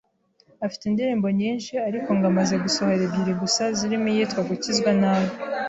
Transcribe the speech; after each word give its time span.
afite 0.65 0.83
indirimbo 0.87 1.27
nyinshi 1.39 1.73
ariko 1.87 2.09
ngo 2.15 2.25
amaze 2.31 2.55
gusohora 2.63 3.01
ebyiri 3.07 3.33
gusa 3.41 3.63
zirimo 3.77 4.07
iyitwa 4.11 4.41
gukizwa 4.49 4.91
nabi 5.01 5.33